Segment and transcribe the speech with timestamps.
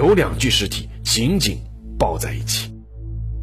[0.00, 1.58] 有两具尸体紧紧
[1.98, 2.72] 抱在一起。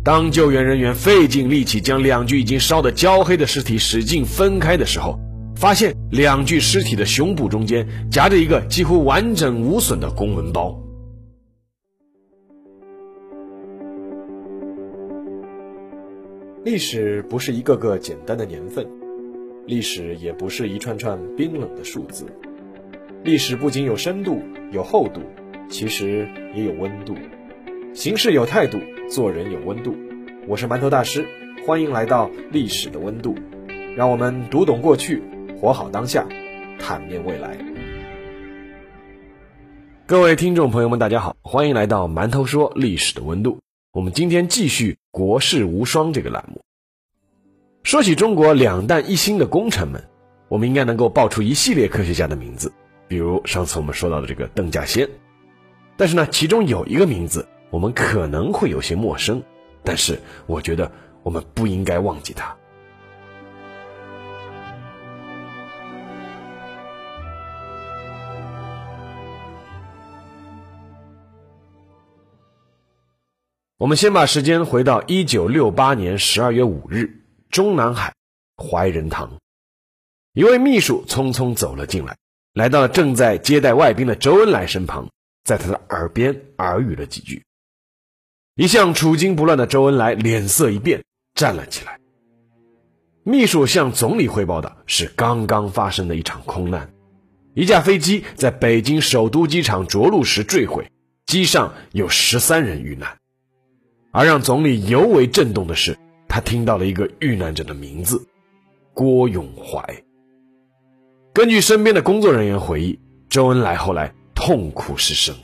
[0.04, 5.20] 当救援人员费尽力气将两具已经烧得焦黑的尸体使劲分开的时候，
[5.56, 10.76] 发现两具尸体的胸部中间夹着一个几乎完整无损的公文包。
[16.66, 18.84] 历史不是一个个简单的年份，
[19.68, 22.26] 历史也不是一串串冰冷的数字，
[23.24, 25.22] 历史不仅有深度、有厚度，
[25.70, 27.16] 其实也有温度。
[27.94, 29.96] 行事有态度，做人有温度。
[30.48, 31.28] 我是馒头大师，
[31.66, 33.36] 欢迎来到历史的温度，
[33.96, 35.22] 让我们读懂过去，
[35.60, 36.26] 活好当下，
[36.80, 37.58] 坦面未来。
[40.06, 43.60] 各位听众朋友们，大家好，欢迎来到馒头说历史的温度。
[43.92, 46.62] 我们今天继续“国士无双”这个栏目。
[47.84, 50.02] 说起中国两弹一星的功臣们，
[50.48, 52.72] 我们应该能够报出一系列科学家的名字，
[53.08, 55.10] 比如上次我们说到的这个邓稼先。
[55.98, 57.48] 但是呢，其中有一个名字。
[57.70, 59.44] 我们可能会有些陌生，
[59.84, 60.90] 但是我觉得
[61.22, 62.56] 我们不应该忘记他。
[73.78, 78.14] 我们先把时间回到一九六八年十二月五日，中南海
[78.56, 79.30] 怀仁堂，
[80.32, 82.16] 一位秘书匆匆走了进来，
[82.54, 85.10] 来到了正在接待外宾的周恩来身旁，
[85.48, 87.42] 在他的耳边耳语了几句。
[88.58, 92.02] 一向处惊不乱的周恩来脸色一变，站了起来。
[93.24, 96.94] 秘书向总理汇报的是刚刚发生的一场空难：
[97.54, 100.92] 一架飞机在北京首都机场着陆时坠毁，
[101.26, 103.18] 机上有十三人遇难。
[104.12, 105.98] 而让总理尤为震动的是，
[106.28, 108.28] 他听到了一个遇难者的名字——
[108.94, 110.04] 郭永怀。
[111.34, 114.14] 根据身边的工作人员回忆，周恩来后来
[114.48, 115.36] 痛苦失声。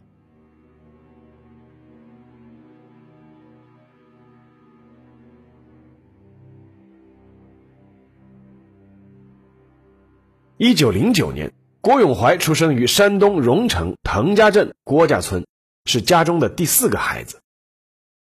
[10.55, 15.45] 一九零九年，郭永怀出生于山东荣成滕家镇郭家村，
[15.83, 17.41] 是家中的第四个孩子。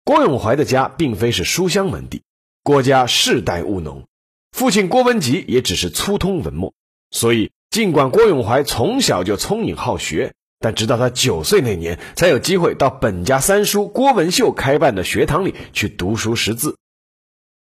[0.03, 2.25] 郭永怀的家并非是书香门第，
[2.65, 4.09] 郭家世代务农，
[4.51, 6.75] 父亲郭文吉也只是粗通文墨，
[7.13, 10.34] 所以尽管郭永怀从小就聪颖好学，
[10.65, 16.79] 但直到他九岁那年，才有机会到本家三叔郭文秀开办的学堂里去读书识字。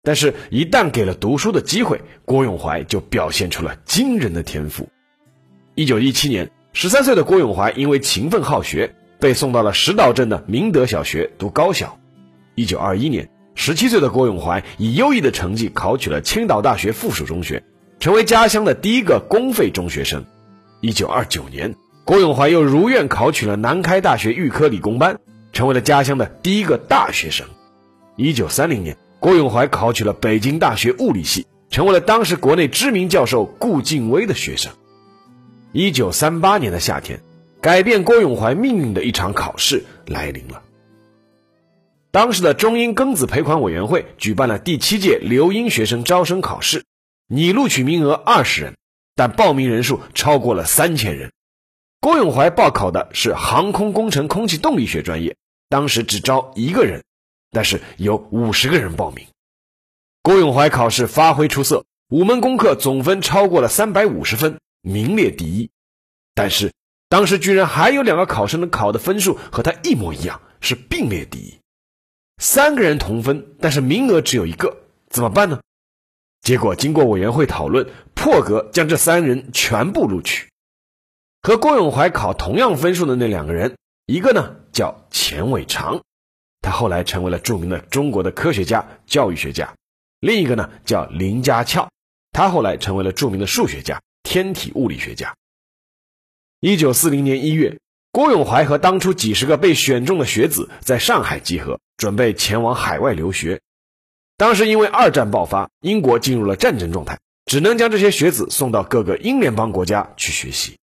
[0.02, 4.88] 但是，一旦给了读书的机会，郭永怀就表现出了惊人的天赋。
[5.74, 11.98] 一九一七年，十三岁的郭永怀因为勤奋好学，被送到了石岛镇的明德小学读高小。
[12.54, 17.62] 一九二一年，十七岁的郭永怀以优异的成绩考取了青岛大学附属中学，
[18.00, 20.24] 成为家乡的第一个公费中学生。
[20.80, 25.20] 一九二九年，郭永怀又如愿考取了南开大学预科理工班，
[25.52, 27.46] 成为了家乡的第一个大学生。
[28.16, 28.96] 一九三零年。
[29.20, 34.70] 郭永怀考取了北京大学物理系，成为了当时国内知名教授顾敬微的学生。
[35.72, 37.22] 一九三八年的夏天，
[37.62, 40.60] 改变郭永怀命运的一场考试来临了。
[42.10, 46.84] 当时的中英庚子赔款委员会举办了第七届留英学生招生考试，
[47.26, 48.74] 拟录取名额二十人，
[49.16, 51.32] 但报名人数超过了三千人。
[52.04, 55.38] 郭永怀报考的是航空工程空气动力学专业，
[55.70, 57.02] 当时只招一个人。
[57.50, 59.26] 但是有五十个人报名，
[60.20, 65.70] 郭永怀考试发挥出色，五门功课总分超过了三百五十分，名列第一。
[66.34, 66.74] 但是
[67.08, 71.58] 当时居然还有两个考生的考的分数和他一模一样，是并列第一。
[72.36, 74.76] 三个人同分，但是名额只有一个，
[75.08, 75.62] 怎么办呢？
[76.42, 80.50] 结果经过委员会讨论，破格将这三人全部录取。
[81.44, 86.00] 和郭永怀考同样分数的那两个人，一个呢叫钱伟长。
[86.62, 89.74] 他后来成为了著名的中国的科学家、教育学家。
[90.20, 91.90] 另一个呢，叫林家翘，
[92.32, 95.34] 他后来成为了著名的数学家、天体物理学家。
[96.60, 97.78] 一九四零年一月，
[98.10, 103.60] 郭永怀和当初几十个被选中的学子在上海集合，准备前往海外留学。
[104.38, 110.78] 当时因为二战爆发，英国进入了战争状态，只能将这些学子送到各个英联邦国家去学习。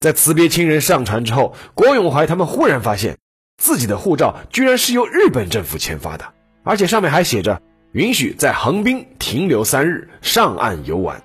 [0.00, 3.18] 在辞别亲人上船之后，郭永怀他们忽然发现。
[3.58, 7.62] 自己的护照居然是由日本政府签发的，而且上面还写着
[7.92, 11.22] 允许在横滨停留三日，上岸游玩。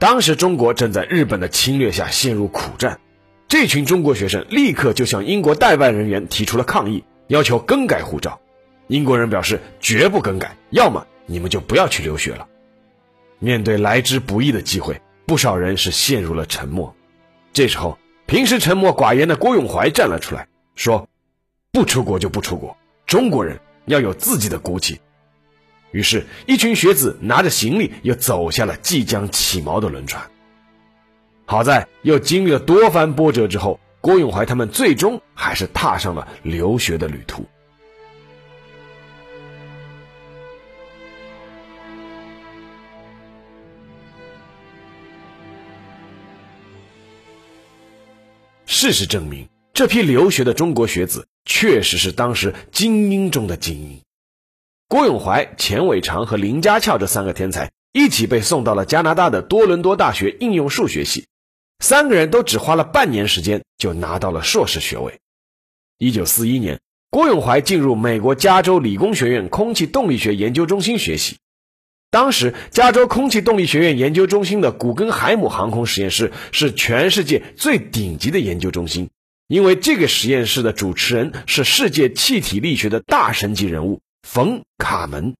[0.00, 2.98] 当时中国正在日本的侵略下陷入苦战，
[3.46, 8.40] 这群中国学生立刻就向英国代办人员提出了抗议，要求更改护照。
[8.88, 12.48] 英国人表示绝不更改，要么你们就不要去留学了。
[13.38, 16.96] 面对来之不易的机会，不少人是陷入了沉默。
[17.52, 20.48] 这时候，平时沉默寡言的郭永怀站了出来。
[20.74, 21.06] 说
[21.70, 22.74] ：“不出国就不出国，
[23.06, 24.98] 中国人要有自己的骨气。”
[25.92, 30.22] 于是，一群学子拿着行李又走下了即将起锚的轮船。
[31.44, 37.44] 好在又经历了多番波折之后，郭永怀他们最终还是踏上了留学的旅途。
[48.74, 54.00] 事实证明，这批留学的中国学子确实是当时精英中的精英。
[54.88, 61.26] 郭永怀、钱伟长和林家翘这三个天才一起被送到了加拿大的多伦多大学应用数学系。
[61.80, 65.20] 三个人都只花了半年时间就拿到了硕士学位。
[65.98, 66.80] 一九四一年，
[67.10, 71.36] 郭永怀进入美国加州理工学院空气动力学研究中心学习。
[72.12, 79.08] 当时，加州空气动力学院研究中心的古根海姆航空实验室是全世界最顶级的研究中心，
[79.48, 85.34] 因为这个实验室的主持人是世界气体力学的大神级人物冯·卡门。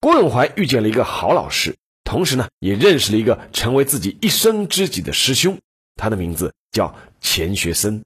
[0.00, 1.76] 郭永怀遇见了一个好老师。
[2.02, 5.60] 同时呢，也认识了一个成为自己一生知己的师兄，
[5.94, 8.02] 他的名字叫钱学森。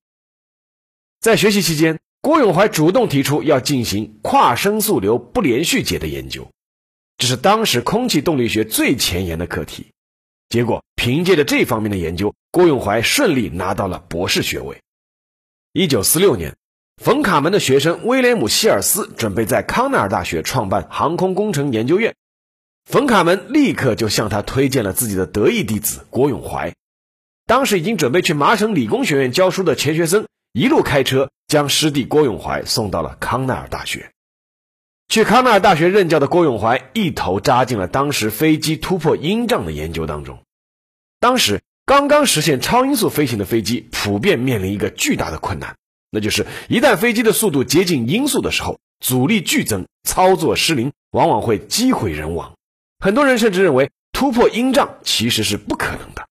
[1.21, 6.51] 在学习期间，郭永怀主动提出要进行跨声速流不连续解的研究，
[7.19, 9.89] 这是当时空气动力学最前沿的课题。
[10.49, 14.81] 结果，凭借着这方面的研究，郭永怀顺利拿到了博士学位。
[15.73, 16.57] 一九四六年，
[17.03, 22.15] 冯卡门的学生威廉姆·希尔斯准备在康奈尔大学创办航空工程研究院。
[22.87, 26.73] 冯卡门立刻就向他推荐了自己的得意弟子郭永怀。
[27.47, 34.11] 当时已经准备去麻省理工学院教书的钱学森，一路开车将师弟郭永怀送到了康奈尔大学。
[35.09, 40.41] 去康奈尔大学任教的郭永怀一头扎进了当时飞机突破音障的研究当中。
[41.19, 45.77] 当时刚刚实现超音速飞行的飞机，普遍面临一个巨大的困难，
[46.11, 52.53] 那就是一旦飞机的速度接近音速的时候，阻力剧增，操作失灵，往往会机毁人亡。
[52.99, 56.29] 很多人甚至认为突破音障其实是不可能的，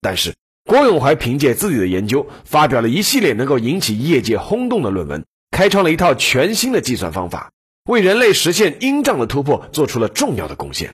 [0.00, 7.50] 但是郭永怀凭借自己的研究，发表了一系列能够引起业界轰动的论文，开创了一套全新的计算方法，
[7.88, 10.92] 为人类实现音障的突破做出了重要的贡献。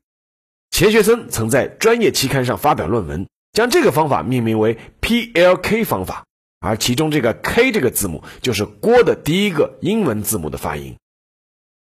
[0.70, 6.24] 钱学森曾在专业期刊上发表论文，将这个方法命名为 PLK 方法，
[6.60, 10.94] 而其中这个 K 这个字母就是郭的第一个英文字母的发音。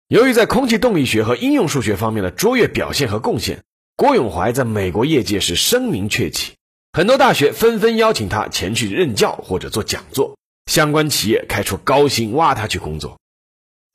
[0.08, 3.64] 由于在空气动力学和应用数学方面的卓越表现和贡献，
[3.98, 6.54] 郭永怀在美国业界是声名鹊起，
[6.94, 10.38] 很多大学纷纷邀请他前去任教或者做讲座，
[10.68, 13.20] 相关企业开出高薪挖他去工作。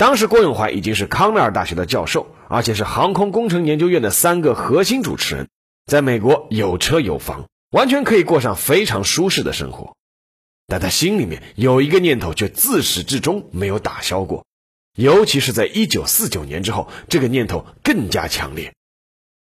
[0.00, 5.50] 当时郭永怀已经是康奈尔大学的教授，而且是航空工程研究院的三个核心主持人，
[5.84, 9.94] 在美国有车有房，完全可以过上非常舒适的生活。
[10.66, 14.46] 但他心里面有一个念头，却自始至终没有打消过。
[14.96, 18.72] 尤其是在一九四九年之后，这个念头更加强烈，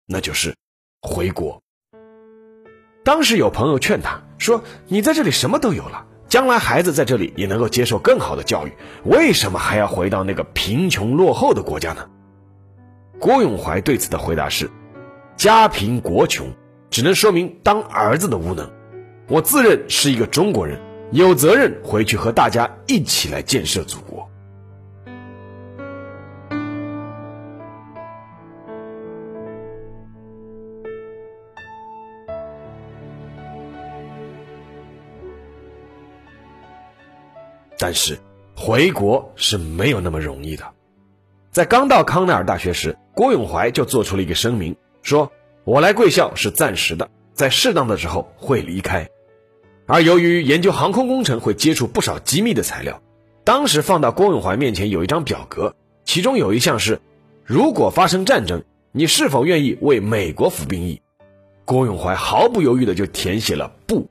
[0.05, 0.55] 那就是
[1.01, 1.63] 回国。
[3.03, 8.71] 当时有朋友劝他说：“你在这里什么都有了，将来孩子在这里也能够接受更好的教育，
[9.03, 12.09] 为什么还要回到那个贫穷落后的国家呢？”
[13.21, 14.67] 郭永怀对此的回答是
[15.37, 16.51] ：“家贫国穷，
[16.89, 18.67] 只能说明当儿子的无能。
[19.27, 20.79] 我自认是一个中国人，
[21.11, 24.12] 有责任回去和大家一起来建设祖国。”
[37.83, 38.17] 但是
[38.55, 40.63] 回国是没有那么容易的。
[41.51, 45.33] 在刚到康奈尔大学时，郭永怀就做出了一个声明，说
[45.65, 49.09] ：“我来贵校是暂时的，在适当的时候会离开。”
[49.85, 53.01] 而由于研究航空工程会接触不少机密的材料，
[53.43, 55.75] 当时放到郭永怀面前有一张表格，
[56.05, 57.01] 其中有一项是：
[57.43, 58.63] 如果发生战争，
[58.93, 61.01] 你是否愿意为美国服兵役？
[61.65, 64.09] 郭永怀毫不犹豫的就填写了不。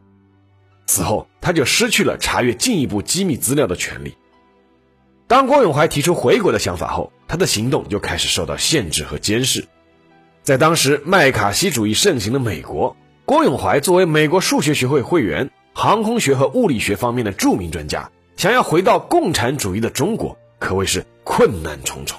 [0.86, 4.14] 此后，他就失去了查阅进一步机密资料的权利。
[5.26, 9.66] 当郭永怀提出回国的想法后，他的行动就开始受到限制和监视。
[10.42, 22.18] 在当时麦卡锡主义盛行的美国，郭永怀作为美国数学学会会员、航空学和物理学方面的著名专家，想要回到共产主义的中国，可谓是困难重重。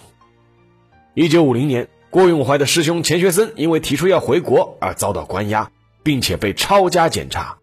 [1.13, 5.69] 一九五零年，郭永怀的师兄钱学森因为提出要回国而遭到关押，
[6.01, 7.57] 并且被抄家检查。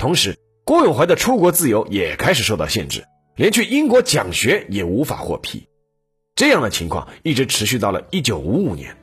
[0.00, 3.04] 同时，郭永怀的出国自由也开始受到限制，
[3.36, 5.68] 连去英国讲学也无法获批。
[6.34, 8.96] 这样的情况一直持续到了1955年，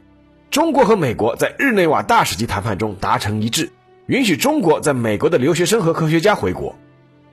[0.49, 3.69] 中国和美国在日内瓦大使级谈判中达成一致，
[4.07, 6.75] 允许中国在美国的留学生和科学家回国。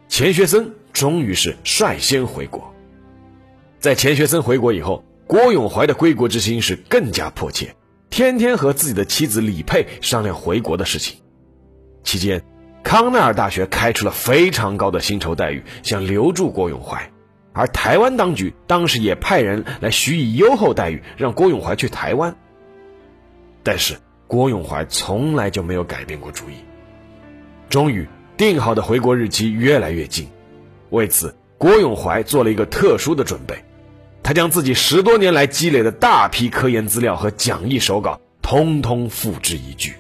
[0.08, 2.70] 钱学森终于是率先回国。
[3.80, 7.74] 在钱学森回国以后，郭永怀的归国之心是更加迫切，
[8.10, 11.16] 天天和自己的妻子李佩商量回国的事情。
[12.02, 12.44] 期间，
[12.84, 17.10] 康奈尔大学开出了非常高的薪酬待遇，想留住郭永怀，
[17.52, 22.36] 而台湾当局当时也派人来许以优厚待遇，让郭永怀去台湾。
[23.62, 26.54] 但是郭永怀从来就没有改变过主意。
[27.70, 30.28] 终于，定好的回国日期越来越近，
[30.90, 33.56] 为此，郭永怀做了一个特殊的准备。
[34.22, 39.94] 他将自己十多年来积累的大批科研资料和讲义手稿通通付之一炬。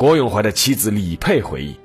[0.00, 1.78] 郭永怀的妻子李佩回忆，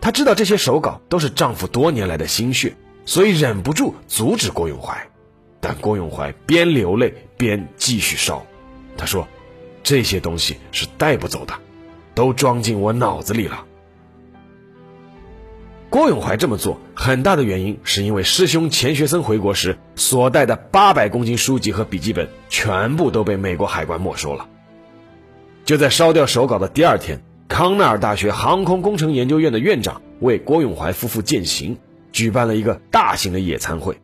[0.00, 2.74] 她知道这些手稿都是丈夫多年来的心血，
[3.06, 5.08] 所以忍不住阻止郭永怀，
[5.60, 8.44] 但郭永怀边流泪边继续烧。
[8.96, 9.28] 他说
[9.84, 11.54] ：“这些东西是带不走的，
[12.12, 13.64] 都装进我脑子里了。”
[15.90, 24.48] 郭永怀这么做，很大的原因是因为师兄钱学森回国时所带的八百公斤书籍和笔记本全部都被美国海关没收了。
[25.64, 31.76] 就在烧掉手稿的第二天，康奈尔大学航空工程研究院的院长为郭永怀夫妇践行，
[32.12, 34.00] 举办了一个大型的野餐会。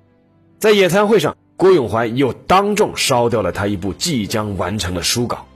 [0.58, 5.46] 在野餐会上，郭永怀又当众烧掉了他一部即将完成的书稿，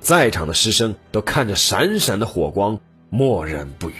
[0.00, 3.94] 在场的师生都看着闪闪的火光，默然不语。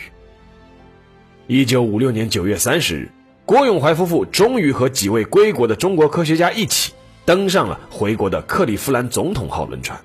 [1.46, 3.12] 一九五六年九月三十日，
[3.46, 6.94] 郭永怀夫妇终于和几位归国的中国科学家一起
[7.25, 10.00] 登上了回国的克利夫兰总统号轮船。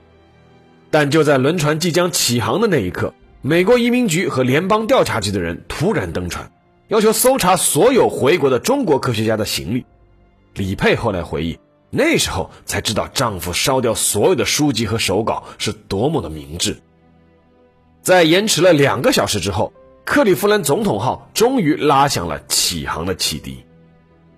[0.92, 6.52] 但就在轮船即将起航的那一刻，美国移民局和联邦调查局的人突然登船，
[6.88, 9.86] 要求搜查所有回国的中国科学家的行李。
[10.54, 16.78] 李佩后来回忆，那时候才知道丈夫烧掉所有的书籍和手稿是多么的明智。
[18.02, 19.74] 在延迟了两个小时之后。
[20.08, 23.66] 克利夫兰总统号终于拉响了起航的汽笛。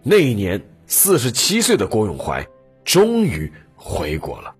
[0.02, 2.48] 那一年，四十七岁的郭永怀
[2.86, 4.56] 终于回国了。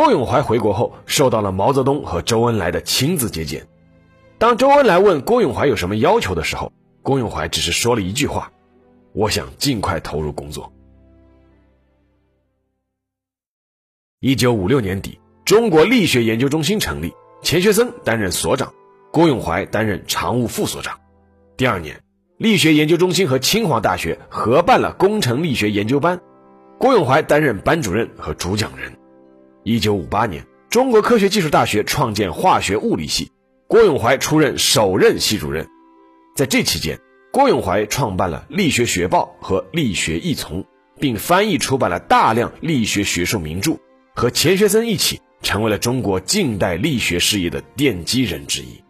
[0.00, 3.68] 郭永怀回国后，受到了毛泽东和周恩来的亲自接见。
[4.38, 8.50] 当周恩来问郭永怀有什么要求的时候，郭永怀只是说了一句话
[9.12, 10.72] ：“我想尽快投入工作。”
[14.20, 18.72] 一九五六年底，中国力学研究中心成立，钱学森担任所长，
[19.12, 20.98] 郭永怀担任常务副所长。
[21.58, 22.02] 第二年，
[22.38, 26.22] 力学研究中心和清华大学合办了工程力学研究班，
[26.78, 28.96] 郭永怀担任班主任和主讲人。
[29.62, 33.30] 一九五八年，中国科学技术大学创建化学物理系。
[33.68, 35.68] 郭永怀出任首任系主任，
[36.34, 36.98] 在这期间，
[37.30, 40.64] 郭永怀创办了《力学学报》和《力学异丛》，
[40.98, 43.78] 并翻译出版了大量力学学术名著，
[44.14, 48.82] 和钱学森一起成为了中国近代力学事业的奠基人之一。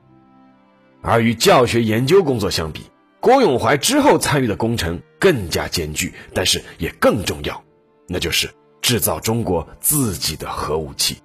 [1.02, 2.84] 而与教学研究工作相比，
[3.20, 7.62] 郭永怀之后参与的工程更加艰巨，但是也更重要，
[8.08, 8.48] 那就是
[8.80, 11.16] 制造中国自己的核武器。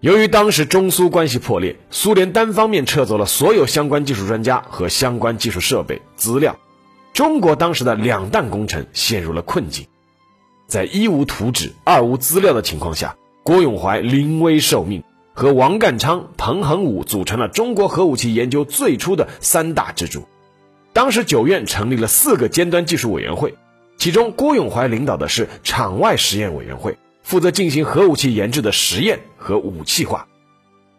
[0.00, 6.58] 由于当时中苏关系破裂，苏联单方面撤走了所有相关技术专家和相关技术设备资料，
[7.12, 9.86] 中国当时的两弹工程陷入了困境。
[10.66, 15.02] 在一无图纸、二无资料的情况下，郭永怀临危受命，
[15.34, 20.26] 和王淦昌、彭恒武组成了中国核武器研究最初的三大支柱。
[20.92, 23.54] 当时九院成立了四个尖端技术委员会，
[24.00, 26.96] 其中郭永怀领导的是场外实验委员会。
[27.22, 30.26] 负责进行核武器研制的实验和武器化，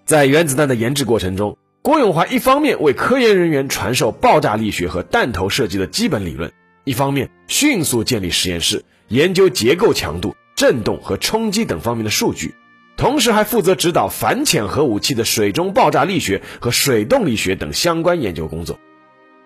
[0.06, 6.54] 在原子弹的研制过程中，郭永怀一方面为科研人员传授爆炸力学和弹头设计的基本理论，
[6.84, 12.54] 一方面迅速建立实验室，研究结构强度、振动和冲击等方面的数据，
[12.96, 18.80] 同时还负责指导反潜核武器的水中爆炸力学和水动力学等相关研究工作。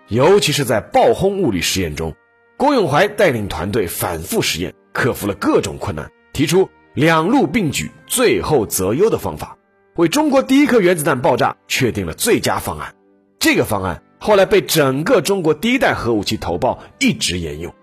[0.08, 2.14] 尤其是在爆轰物理实验中，
[2.58, 6.10] 郭永怀带领团队反复实验，克服了各种困难。
[6.32, 9.58] 提出两路并举、最后择优的方法，
[9.94, 12.94] 为中国第一颗原子弹爆炸确定了最佳方案。
[13.38, 17.74] 这个方案后来被整个中国第一代核武器头爆，一直沿用。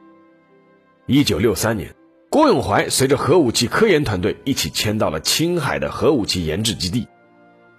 [1.06, 1.94] 一九六三年，
[2.30, 7.08] 郭永怀随着核武器科研团队一起迁到了青海的核武器研制基地，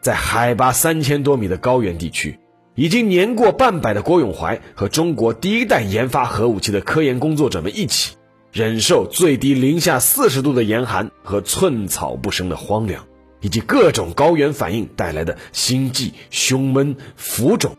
[0.00, 2.38] 在海拔三千多米的高原地区，
[2.74, 8.16] 已经年过半百的郭永怀和中国第一代研发核武器的科研工作者们一起。
[8.52, 13.04] 忍受最低零下四十度的严寒和寸草不生的荒凉，
[13.40, 17.76] 以及各种高原反应带来的心悸、胸闷、浮肿，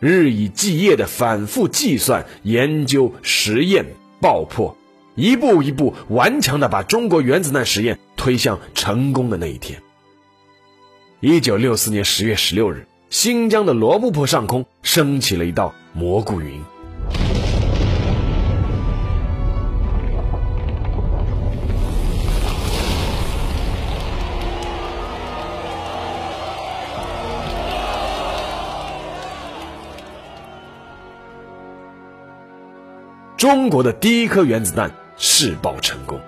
[0.00, 3.84] 日以继夜的反复计算、研究、实验、
[4.18, 4.74] 爆破，
[5.16, 9.82] 一步一步顽强的把中国原子弹实验推向成功的那一天。
[11.20, 12.86] 一九六四年十月十六日，
[13.18, 16.62] 新疆的罗布泊上空升起了一道蘑菇云。
[33.38, 36.20] 中国的第一颗原子弹试爆成功，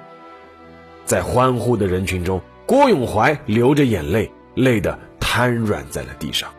[1.04, 6.50] 在欢呼的人群中，郭永怀流着眼泪，累得瘫软在了地上。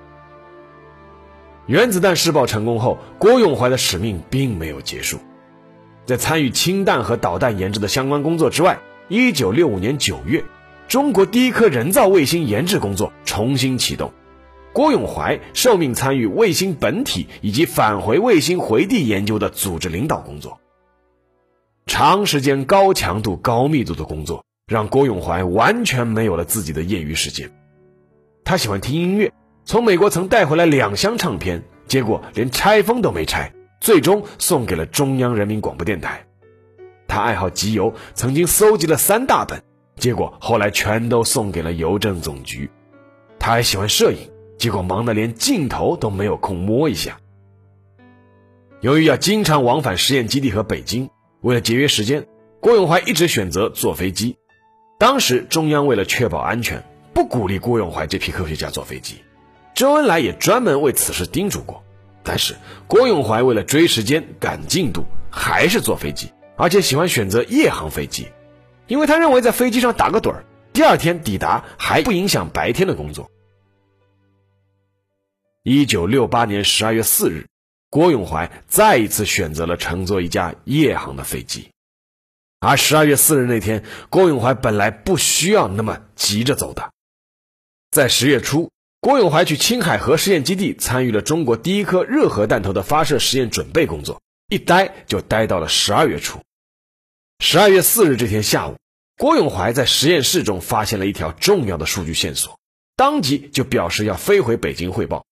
[1.70, 5.20] 原子弹试爆成功后，郭永怀的使命并没有结束，
[6.04, 10.44] 在参与氢弹和导弹研制的相关工作之外，一九六五年九月，
[10.88, 14.12] 中国第一颗人造卫星研制工作重新启动。
[14.74, 20.60] 郭永怀受命参与卫星本体以及返回卫星回地研究的组织领导工作。
[21.86, 27.52] 长时间高强度、高密度的工作，让郭永怀完全没有了自己的业余时间。
[28.44, 29.32] 他喜欢听音乐，
[29.70, 36.26] 从美国曾带回来两箱唱片，结果连拆封都没拆，最终送给了中央人民广播电台。
[37.08, 39.62] 他爱好集邮，曾经搜集了三大本，
[39.96, 42.68] 结果后来全都送给了邮政总局。
[43.38, 44.18] 他还喜欢摄影。
[44.58, 47.20] 结果忙得连镜头都没有空摸一下。
[48.82, 51.12] 由于要经常往返实验基地和北京，
[51.42, 52.26] 为了节约时间，
[52.60, 54.36] 郭永怀一直选择坐飞机。
[54.98, 56.84] 当时中央为了确保安全，
[57.14, 59.22] 不鼓励郭永怀这批科学家坐飞机。
[59.80, 61.82] 周恩来也专门为此事叮嘱过。
[62.22, 68.28] 但是郭永怀为了追时间、赶进度，还是坐飞机，而且喜欢选择夜航飞机，
[68.88, 70.44] 因为他认为在飞机上打个盹儿，
[70.74, 73.32] 第二天抵达还不影响白天的工作。
[75.64, 77.48] 一九六八年十二月四日，
[77.90, 81.70] 郭永怀再一次选择了乘坐一架夜航的飞机。
[82.60, 86.92] 而十二月四日那天，郭永怀本来不需要那么急着走的。
[87.92, 88.70] 在十月初，
[89.02, 96.42] 郭永怀去青海核试验基地参与了中国第一颗热核弹头的发射实验准备工作，一待就待到了十二月初。
[97.40, 98.76] 十二月四日这天下午，
[99.18, 102.60] 郭永怀在实验室中发现了一条重要的数据线索，
[102.98, 105.26] 当即就表示要飞回北京汇报。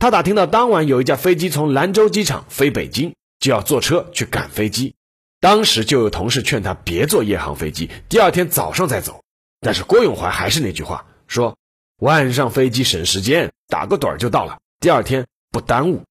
[0.00, 4.96] 他打听到当晚有一架飞机从兰州机场飞北京，就要坐车去赶飞机。
[5.38, 9.22] 当时就有同事劝他别坐夜航飞机，第二天早上再走。
[9.60, 11.56] 但是郭永怀还是那句话，说
[12.00, 16.02] 晚上飞机省时间，打个盹儿就到了，第二天不耽误。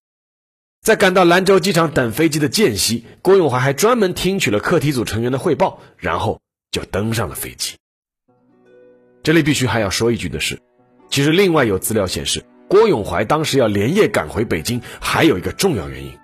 [0.81, 7.75] 在赶到兰州机场等飞机的间隙，郭永怀还专门听取了课题组成员的汇报，然后就登上了飞机。
[9.21, 10.59] 这里必须还要说一句的是，
[11.11, 12.43] 其实另外有资料显示。
[12.67, 16.17] 郭永怀当时要连夜赶回北京，还有一个重要原因，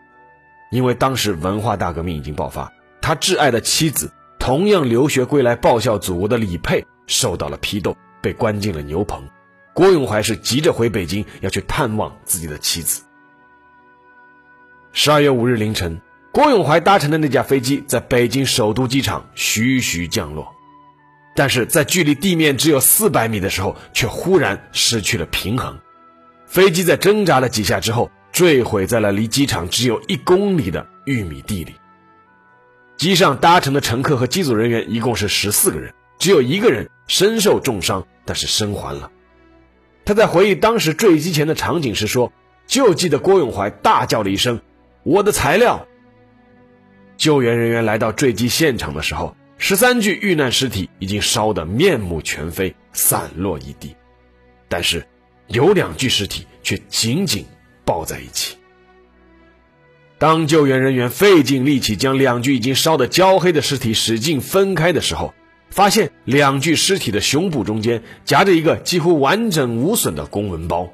[0.71, 9.24] 因为当时文化大革命已经爆发，他挚爱的妻子同样留学归来报效祖国的李佩受到了批斗，被关进了牛棚。
[9.73, 13.03] 郭永怀是急着回北京，要去探望自己的妻子。
[14.91, 16.01] 十二月五日凌晨，
[16.34, 20.53] 郭永怀搭乘的那架飞机在北京首都机场徐徐降落，
[21.36, 25.79] 但是在距离地面只有四百米的时候，却忽然失去了平衡。
[26.45, 31.75] 飞机在挣扎了几下之后，坠毁在了离机场只有一公里的玉米地里。
[32.97, 39.10] 机上搭乘的乘客和机组人员一共是十四个人，只有一个人身受重伤，但是生还了。
[40.05, 42.33] 他在回忆当时坠机前的场景时说
[42.67, 44.61] ：“就记得郭永怀大叫了一声
[45.03, 45.87] ‘我的材料’。”
[47.17, 53.95] 救援人员来到坠机现场的时候，十三具遇难尸体已经烧得面目全非，散落一地，
[54.67, 55.05] 但是。
[55.47, 57.45] 有两具尸体却紧紧
[57.83, 58.55] 抱在一起。
[60.17, 65.33] 当救援人员费尽力气将两具已经烧得焦黑的尸体使劲分开的时候，
[65.71, 70.89] 发现两具尸体的胸部中间夹着一个几乎完整无损的公文包。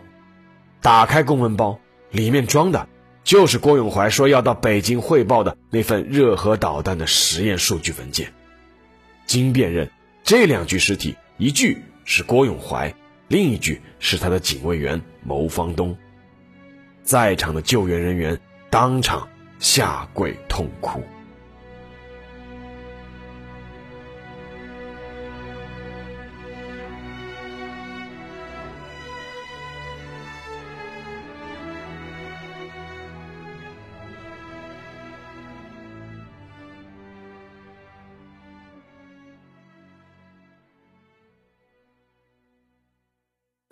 [0.82, 1.80] 打开公文包，
[2.12, 2.88] 里面装的
[3.24, 8.32] 就是郭永怀说要到北京汇报的那份热核导弹的实验数据文件。
[9.26, 9.90] 经辨认，
[10.24, 12.94] 这两具尸体，一具是郭永怀。
[13.28, 15.98] 另一具是他的警卫员牟方东，
[17.04, 19.28] 在场的救援人员当场
[19.60, 21.04] 下跪痛哭。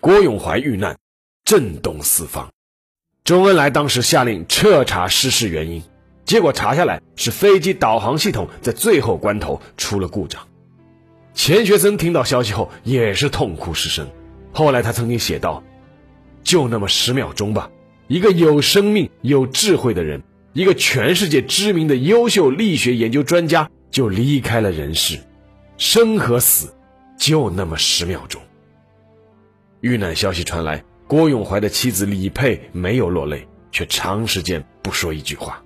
[0.06, 0.96] 郭永怀遇难，
[1.44, 2.52] 震动四方。
[3.24, 5.82] 周恩来当时下令彻查失事原因，
[6.24, 10.46] 结果查下来是飞机导航系统在最后关头出了故障。
[11.34, 14.08] 钱学森听到消息后也是痛哭失声。
[14.52, 15.64] 后来他曾经写道
[16.44, 17.68] ：“就那么十秒钟吧，
[18.06, 25.18] 一个有生命、有智慧的人，一个全世界知名的优秀力学研究专家就离开了人世。
[25.78, 26.72] 生和死，
[27.18, 28.40] 就那么十秒钟。”
[29.86, 35.62] 遇难消息传来，郭永怀的妻子李佩没有落泪，却长时间不说一句话。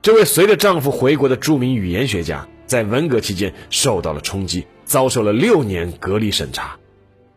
[0.00, 4.66] 这位随着丈夫回国的著名语言学家，在文革期间受到了冲击。
[4.84, 6.76] 遭受了六年隔离审查，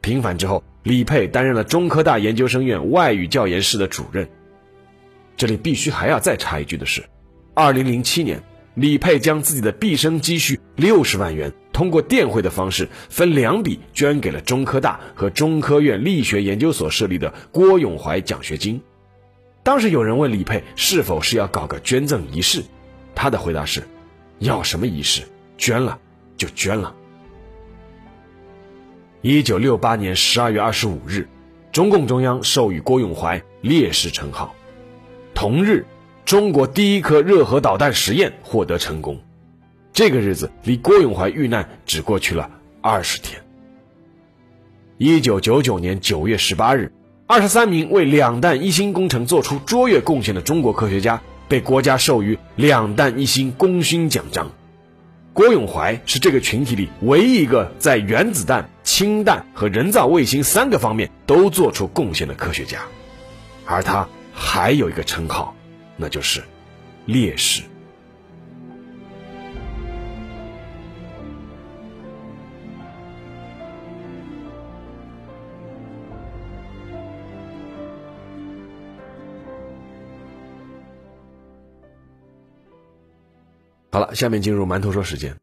[0.01, 4.28] 平反之后，李佩担任了中科大研究生院外语教研室的主任。
[5.38, 7.06] 这里必须还要再插一句的是，
[7.54, 18.82] 二零零七年，李佩将自己的毕生积蓄六十万元，通过电汇的方式分两笔捐给了中科大和中科院力学研究所设立的郭永怀奖学金。
[19.62, 22.64] 当时有人问李佩是否是要搞个捐赠仪式，
[23.14, 23.84] 他的回答是：
[24.40, 25.24] 要什么仪式，
[25.58, 26.00] 捐了
[26.38, 26.96] 就捐了。
[29.22, 31.28] 一九六八年十二月二十五日，
[31.74, 34.56] 中共中央授予郭永怀烈士称号。
[35.34, 35.86] 同日，
[36.24, 39.20] 中国第一颗热核导弹实验获得成功。
[39.95, 43.41] 这个日子离郭永怀遇难只过去了二十天。
[44.97, 46.91] 一九九九年九月十八日，
[47.27, 54.51] 二十三名为两弹一星工程做出卓越贡献的中国科学家被国家授予两弹一星功勋奖章。
[55.31, 62.81] 郭永怀是这个群体里唯一一个在原子弹、氢弹和人造卫星三个方面都做出贡献的科学家，
[63.65, 65.55] 而他还有一个称号，
[65.95, 66.43] 那就是
[67.05, 67.62] 烈士。
[83.95, 85.38] 好了，下面进入馒头说时间。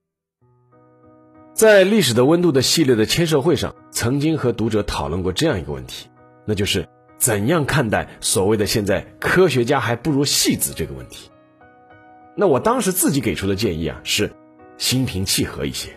[1.54, 6.10] 在历史的温度的系列的签售会上，曾经和读者讨论过这样一个问题，
[6.44, 6.86] 那就是
[7.16, 11.30] 怎样看待所谓的现在科学家还不如戏子这个问题。
[12.36, 14.30] 那我当时自己给出的建议啊，是
[14.76, 15.88] 心平气和一些。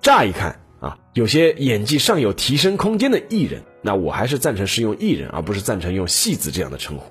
[0.00, 7.04] 乍一看啊，有些演技尚有提升空间的艺人，那我还是赞成是用艺人，而不是赞成用戏子这样的称呼。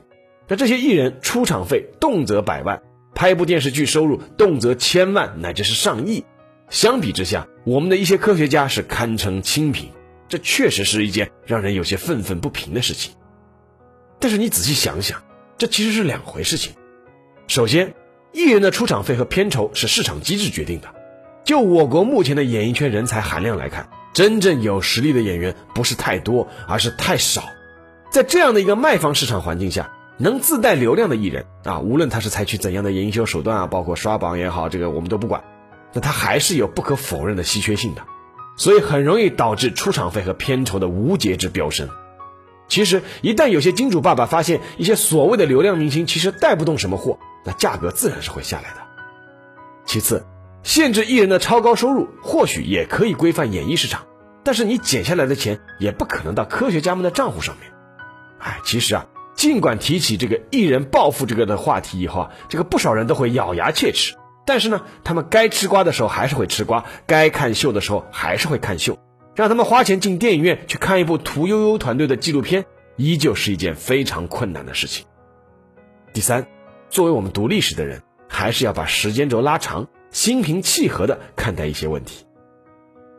[0.47, 2.81] 那这些艺人出场费动辄百万。
[3.15, 6.23] 拍一部电视剧收入动辄千万乃至是上亿，
[6.69, 9.91] 相比之下，我们的一些科学家是堪称清贫，
[10.27, 13.13] 这确实是一件让人有些愤愤不平的事情。
[14.19, 15.23] 但是你仔细想想，
[15.57, 16.73] 这其实是两回事情。
[17.47, 17.93] 首先，
[18.31, 20.87] 艺人的出场费和片酬是市场机制决定的。
[21.43, 27.43] 就我国目前的演艺圈人才含量来看，真正有实力的演员不是太多，而是太少。
[28.11, 29.91] 在这样的一个卖方市场环境下。
[30.21, 35.45] 能自带流量的艺人啊，无论他是采取怎样的营销手段啊，包括刷榜也好，这个我们都不管，
[35.93, 38.01] 那他还是有不可否认的稀缺性的，
[38.57, 41.87] 所以很容易导致出场费和片酬的无节制飙升。
[42.67, 48.81] 其实，一旦有些金主爸爸发现一些所谓的流量明星其实带不动什么货，那价格自然是会下来的。
[49.85, 50.25] 其次，
[50.63, 54.05] 限制艺人的超高收入或许也可以规范演艺市场，
[54.43, 57.71] 但是你减下来的钱也不可能到科学家们的账户上面。
[58.37, 59.07] 哎，其实啊。
[59.39, 68.99] 尽管提起这个艺人暴富这个的话题以后啊，这个不少人都会咬牙切齿，但是呢，他们该吃瓜的时候还是会吃瓜，该看秀的时候还是会看秀，
[69.35, 72.65] 让他们花钱进电影院去看一部屠呦呦团队的纪录片，
[72.97, 75.05] 依旧是一件非常困难的事情。
[76.11, 76.45] 第三，
[76.89, 82.25] 作为我们读历史的人，还是要把时间轴拉长，心平气和的看待一些问题。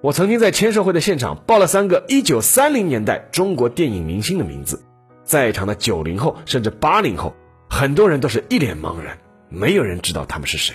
[0.03, 4.85] 我曾经在签售会的现场报了三个一九三零年代中国电影明星的名字。
[5.31, 7.37] 在场的九零后甚至八零后，
[7.69, 9.17] 很多人都是一脸茫然，
[9.49, 10.75] 没有人知道他们是谁。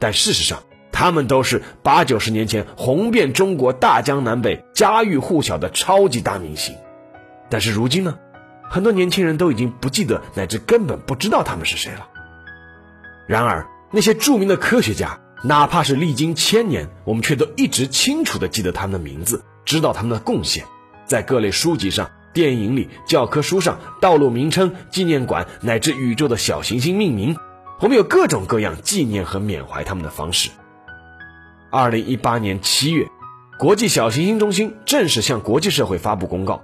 [0.00, 6.74] 但事实上，他们都是八九十年前红遍中国大江南北、家喻户晓的超级大明星。
[7.48, 8.18] 但是如今呢，
[8.68, 12.08] 很多年轻人都已经不记得，乃至根本不知道他们是谁了。
[13.28, 20.64] 然而，那些著名的科学家，哪怕是历经千年，我们却都一直清楚地记得他们的名字，知道他们的贡献，
[21.06, 22.10] 在各类书籍上。
[22.38, 27.36] 电影里、教科书上、道路名称、纪念馆乃至宇宙的小行星命名，
[27.80, 30.48] 我们有各种各样纪念和缅怀他们的方式。
[31.72, 33.08] 二零一八年七月，
[33.58, 36.62] 国际小行星中心正式向国际社会发布公告，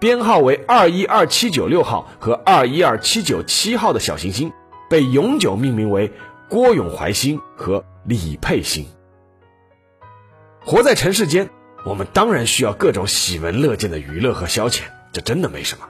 [0.00, 4.50] 编号为二一二七九六号和二一二七九七号的小行星
[4.88, 6.10] 被永久命名为
[6.48, 8.86] 郭永怀星和李佩星。
[10.64, 11.50] 活在尘世间。
[11.84, 15.88] 我们当然需要各种喜闻乐见的娱乐和消遣，这真的没什么。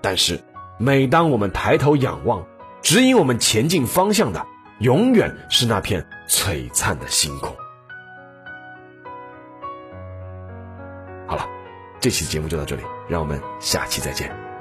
[0.00, 0.40] 但是，
[0.78, 2.46] 每当我们抬头仰望，
[2.82, 4.46] 指引我们前进方向的，
[4.80, 7.54] 永远是那片璀璨的星空。
[11.26, 11.46] 好了，
[12.00, 14.53] 这期节目就到这里，让我们下期再见。